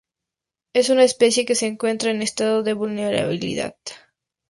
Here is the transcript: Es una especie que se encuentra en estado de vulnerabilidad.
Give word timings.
Es 0.73 0.89
una 0.89 1.03
especie 1.03 1.45
que 1.45 1.53
se 1.53 1.67
encuentra 1.67 2.09
en 2.09 2.23
estado 2.23 2.63
de 2.63 2.73
vulnerabilidad. 2.73 3.75